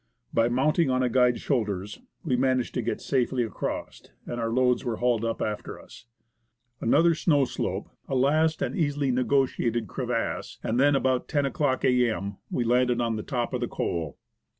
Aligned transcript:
By 0.33 0.49
mounting 0.49 0.89
on 0.89 1.03
a 1.03 1.09
guide's 1.09 1.41
shoulders, 1.43 1.99
we 2.25 2.35
managed 2.35 2.73
to 2.73 2.81
get 2.81 3.01
safely 3.01 3.43
across, 3.43 4.01
and 4.25 4.41
our 4.41 4.49
loads 4.49 4.83
were 4.83 4.95
hauled 4.95 5.23
up 5.23 5.43
after 5.43 5.79
us. 5.79 6.07
Another 6.79 7.13
snow 7.13 7.45
slope, 7.45 7.87
a 8.07 8.15
last 8.15 8.63
and 8.63 8.75
easily 8.75 9.11
negotiated 9.11 9.87
crevasse, 9.87 10.57
and 10.63 10.79
then, 10.79 10.95
at 10.95 11.01
about 11.01 11.31
lo 11.35 11.41
o'clock 11.41 11.85
a.m., 11.85 12.37
we 12.49 12.63
landed 12.63 12.99
on 12.99 13.15
the 13.15 13.21
top 13.21 13.53
of 13.53 13.61
the 13.61 13.67
col. 13.67 14.17